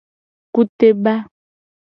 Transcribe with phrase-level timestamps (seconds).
[0.53, 1.13] Kuteba.